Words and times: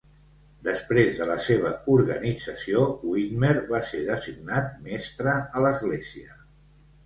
Després 0.67 1.11
de 1.19 1.27
la 1.31 1.35
seva 1.47 1.73
organització, 1.97 2.87
Whitmer 3.11 3.53
va 3.75 3.83
ser 3.93 4.03
designat 4.11 4.75
mestre 4.89 5.39
a 5.59 5.67
l'església. 5.69 6.39